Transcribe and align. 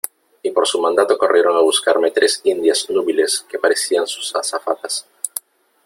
y 0.41 0.49
por 0.49 0.67
su 0.67 0.81
mandato 0.81 1.15
corrieron 1.15 1.55
a 1.55 1.59
buscarme 1.59 2.09
tres 2.09 2.41
indias 2.45 2.89
núbiles 2.89 3.45
que 3.47 3.59
parecían 3.59 4.07
sus 4.07 4.35
azafatas. 4.35 5.05